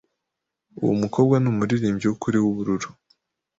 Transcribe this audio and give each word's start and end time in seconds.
Uwo 0.81 0.93
mukobwa 1.01 1.35
numuririmbyi 1.39 2.05
wukuri 2.07 2.37
wubururu. 2.43 2.89